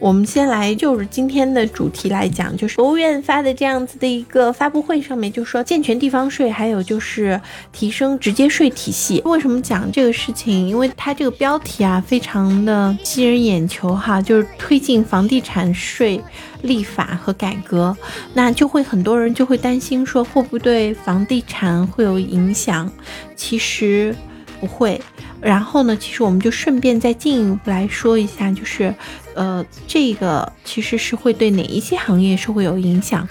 [0.00, 7.40] 我们先来就是今天的主题来讲，就是国务院发的这样子的一个发布会上面就说健全地方税，还有就是
[7.72, 9.20] 提升直接税体系。
[9.24, 10.68] 为什么讲这个事情？
[10.68, 16.22] 因为它这个标题啊非常的吸人眼球哈，就是推进房地产税
[16.62, 17.96] 立法和改革，
[18.34, 22.90] 那就会很多人就会担心说会不会对房地产会有影响？
[23.34, 24.14] 其实
[24.60, 25.00] 不会。
[25.40, 28.92] 然后呢，其实我们就顺便再进一步来说一下，就是，
[29.38, 33.26] 呃，这个其实是会对哪一些行业是会有影响？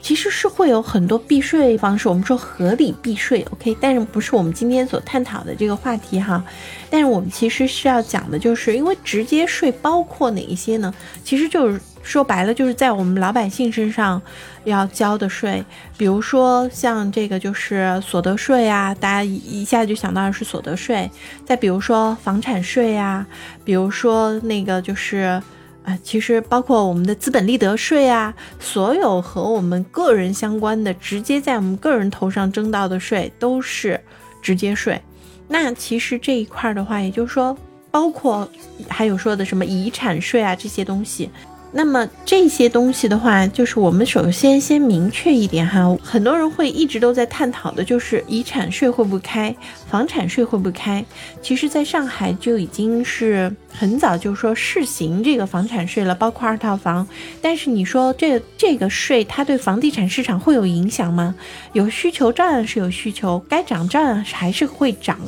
[0.00, 6.42] 其实是会有很多避税方式，我们说合理避税，OK，但是不是我们今天所探讨的这个话题哈？
[6.88, 10.94] 但是我们其实是要讲的，就是因为直接税包括哪一些呢？
[11.24, 11.80] 其实就是。
[12.08, 14.20] 说白了，就是在我们老百姓身上
[14.64, 15.62] 要交的税，
[15.98, 21.10] 比如说像这个就是所得税啊，大家一下就想到的是所得税。
[21.44, 23.26] 再比如说房产税啊，
[23.62, 25.40] 比如说那个就是
[25.84, 34.00] 啊，其实包括我们的资本利得税啊，所有和我们个人相关的，直接在我们个人头上征到的税都是
[34.40, 34.98] 直接税。
[35.46, 37.54] 那其实这一块的话，也就是说，
[37.90, 38.48] 包括
[38.88, 41.30] 还有说的什么遗产税啊这些东西。
[41.70, 49.54] 那么这些东西的话，就是我们首先先明确一点哈，很多人会一直都在探讨的，就是遗产税会不会开，
[49.86, 51.04] 房产税会不会开。
[51.42, 57.06] 其实，在上海就已经是很早就说试行这个房产税了，包括二套房。
[57.42, 61.34] 但是你说这这个税它对房地产市场会有影响吗？
[61.74, 65.18] 有需求照样是有需求，该涨照样还是会涨。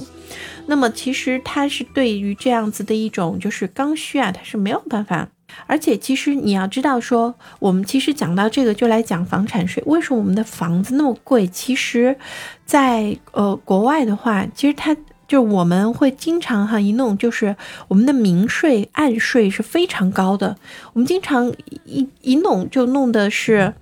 [0.66, 5.28] 那么其实它是对于这样子的一种就是刚需啊，它是没有办法。
[5.66, 9.82] 而且，其实你要知道，说我们其实讲到这个，就来讲房产税。
[9.86, 11.46] 为什么我们的房子那么贵？
[11.46, 12.16] 其实，
[12.64, 14.96] 在呃国外的话，其实它
[15.28, 17.54] 就我们会经常哈一弄，就是
[17.88, 20.56] 我们的明税暗税是非常高的。
[20.92, 21.52] 我们经常
[21.84, 23.74] 一一弄就弄的是，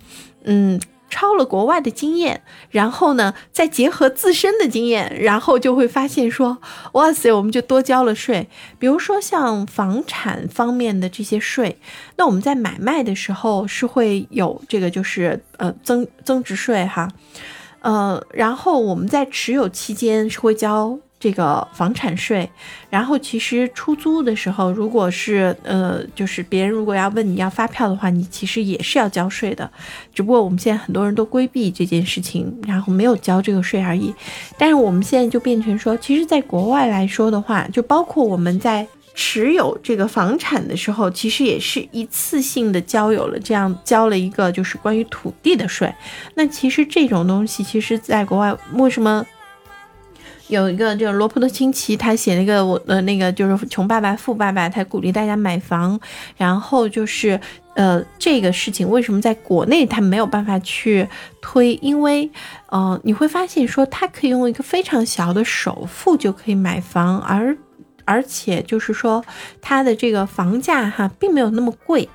[0.44, 0.80] 嗯。
[1.08, 6.58] 抄了国外的经验，然后呢，再结合自身的经验，然后就会发现说，
[6.92, 8.48] 哇塞，我们就多交了税。
[8.78, 11.78] 比如说像房产方面的这些税，
[12.16, 17.08] 那我们在买卖的时候是会有这个，就是呃增增值税哈，
[17.80, 20.98] 呃，然后我们在持有期间是会交。
[21.20, 22.48] 这个房产税，
[22.88, 29.68] 然后其实出租的时候，如果是呃，就是别人如果要问你要发票的话，你其实也是要交税的，
[30.14, 34.14] 只不过我们现在很多人都规避这件事情，然后没有交这个税而已。
[34.56, 45.92] 但是我们现在就变成说，其实，在国外来说的话，就包括我们在持有这个房产的时候，其实也是一次性的交有了这样交了一个就是关于土地的税。
[46.34, 49.26] 那其实这种东西，其实在国外为什么？
[50.48, 55.98] 有一个就是罗伯特清崎，他写了一个我的那个就是穷爸爸富爸爸，他鼓励大家买房，
[56.36, 57.38] 然后就是
[57.74, 61.06] 呃这个事情为什么在国内他没有办法去
[61.40, 61.74] 推？
[61.82, 62.30] 因为
[62.70, 67.56] 呃你会发现说他可以用一个非常小的首付就可以买房，而
[68.04, 69.24] 而且就是说
[69.60, 72.08] 他的这个房价哈并没有那么贵。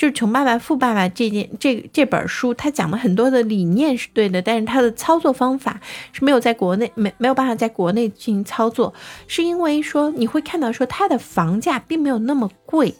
[0.00, 5.78] 就是《穷爸爸富爸爸》这件这这本书，他讲的很多的理念是对的，但是他的操作方法
[6.14, 8.94] 是没有在国内没没有办法在国内进行操作，
[9.26, 12.94] 是因为说你会看到说它的房价并没有那么贵，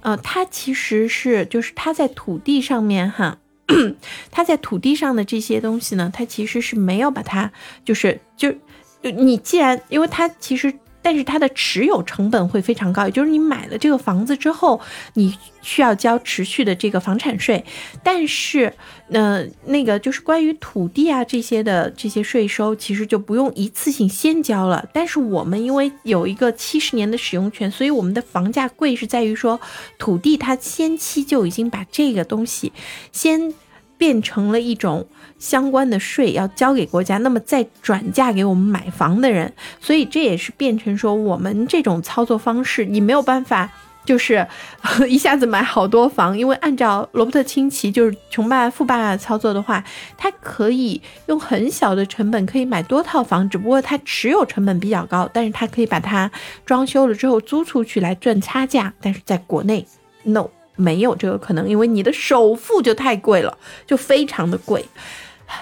[0.00, 3.36] 呃，它其实是就是它在土地上面哈，
[4.32, 7.52] 它在土地上的这些东西呢，它其实是没有把它
[7.84, 8.54] 就是就
[9.02, 10.72] 你既然因为它其实。
[11.08, 14.78] 但是它的持有成本会非常高，也就是你买了这个房子之后，
[15.14, 17.64] 你需要交持续的这个房产税。
[18.02, 18.70] 但是，
[19.08, 24.86] 呃，那个就是关于土地啊这些的这些税收，其实就不用一次性先交了。
[24.92, 29.58] 但是我们因为有一个七十年的使用权，所以我们的房价贵是在于说
[29.96, 32.70] 土地它先期就已经把这个东西
[33.12, 33.54] 先。
[33.98, 35.06] 变成了一种
[35.38, 43.70] 相关的税要交给国家，那么再转嫁给我们买房的人，所以这也是变成说我们这种操作方式，你没有办法
[44.04, 44.46] 就是
[45.08, 49.84] 一下子买好多房，因为按照罗伯特清崎就是穷爸爸富爸爸操作的话，
[50.16, 56.30] 他可以用很小的成本可以买多套房，只不过他持有成本比较高，但是他可以把它
[56.64, 59.86] 装修了之后租出去来赚差价，但是在国内
[60.22, 60.48] ，no。
[60.78, 64.82] 没有这个可能，因为你的首付就太贵了，就非常的贵。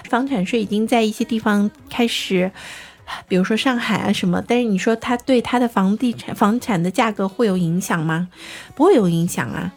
[0.09, 2.51] 房产税已经在一些地方开始，
[3.27, 8.29] 比如说上海啊什么，但是你说它对它的房地产房产的价格会有影响吗？
[8.75, 9.73] 不会有影响啊，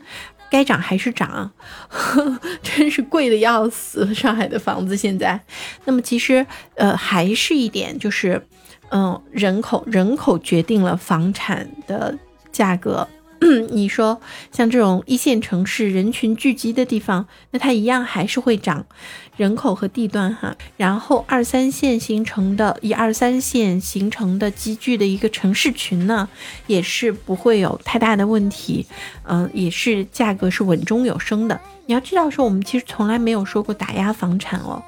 [0.51, 1.53] 该涨还是涨，
[1.89, 4.13] 呵 真是贵的要死。
[4.13, 5.41] 上海的房子现在，
[5.85, 6.45] 那么其实
[6.75, 8.45] 呃还是一点就是，
[8.91, 12.19] 嗯，人口人口决定了房产的
[12.51, 13.07] 价格。
[13.71, 14.21] 你说
[14.53, 18.85] 像这种一线城市人群聚集的地方，那它一样还是会涨
[19.37, 20.57] 人口和地段哈。
[20.77, 26.29] 然后二三线形成的，一二三线形成的集聚的一个城市群呢，
[26.67, 28.87] 也是不会有太大的问题，
[29.25, 31.59] 嗯，也是价格是稳中有升的。
[31.87, 34.83] 你要知道说，我们其实从来没有说过打压房产哦。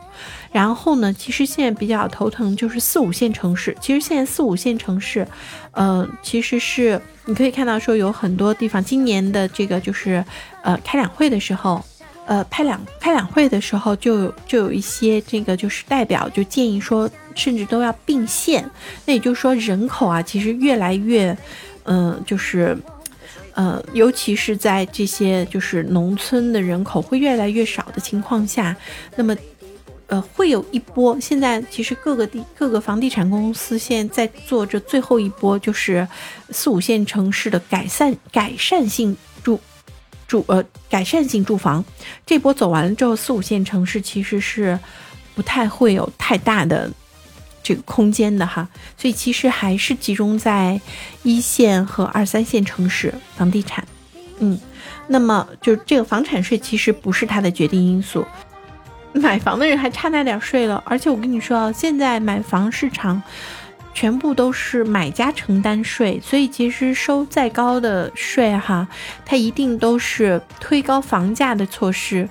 [0.52, 3.76] 然后呢，其实现在比较头疼就是四五线城市。
[3.80, 5.26] 其实现在四五线城市，
[5.72, 10.22] 呃，其实是你可以看到说有很多地方，今年的这个就是
[10.62, 11.82] 呃开两会的时候，
[12.26, 18.70] 呃开两开两会的时候就就有一些这个就是代表就建议说，甚至都要并线。
[19.06, 21.36] 那也就是说人口啊，其实越来越，
[21.84, 22.76] 嗯，就是
[23.54, 28.76] 呃，尤其是在这些就是农村的人口会越来越少的情况下，
[29.16, 29.36] 那么。
[30.08, 31.18] 呃，会有一波。
[31.18, 36.06] 现在其实各个地各个房地产公司现在在做着最后一波，就是
[36.50, 39.58] 四五线城市的改善改善性住
[40.28, 41.82] 住呃改善性住房。
[42.26, 44.78] 这波走完了之后，四五线城市其实是
[45.34, 46.90] 不太会有太大的
[47.62, 48.68] 这个空间的哈。
[48.96, 50.80] 所以其实还是集中在
[51.22, 53.86] 一线和二三线城市房地产。
[54.38, 54.58] 嗯，
[55.08, 58.26] 那么就这个房产税其实不是它的决定因素。
[59.12, 63.22] 买房的人还差那点税了，而且我跟你说啊，现在买房市场
[63.92, 68.88] 全部都是买家承担税，所以其实收再高的税哈，
[69.26, 72.26] 它一定都是推高房价的措施。